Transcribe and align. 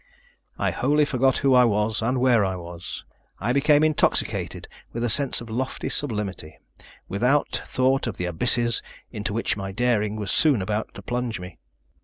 I 0.57 0.71
wholly 0.71 1.05
forgot 1.05 1.37
who 1.45 1.53
I 1.53 1.63
was, 1.63 2.01
and 2.01 2.19
where 2.19 2.43
I 2.43 2.55
was. 2.55 3.05
I 3.39 3.53
became 3.53 3.83
intoxicated 3.83 4.67
with 4.93 5.03
a 5.03 5.09
sense 5.09 5.41
of 5.41 5.49
lofty 5.51 5.89
sublimity, 5.89 6.57
without 7.07 7.61
thought 7.67 8.07
of 8.07 8.17
the 8.17 8.25
abysses 8.25 8.81
into 9.11 9.31
which 9.31 9.55
my 9.55 9.71
daring 9.71 10.15
was 10.15 10.31
soon 10.31 10.59
about 10.59 10.91
to 10.95 11.03
plunge 11.03 11.39
me. 11.39 11.59